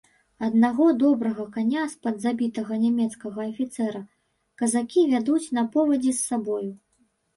Аднаго, 0.45 0.85
добрага, 1.01 1.43
каня 1.57 1.83
з-пад 1.93 2.15
забітага 2.25 2.73
нямецкага 2.85 3.39
афіцэра 3.51 4.01
казакі 4.63 5.05
вядуць 5.15 5.47
на 5.59 5.67
повадзе 5.77 6.11
з 6.15 6.19
сабою. 6.29 6.65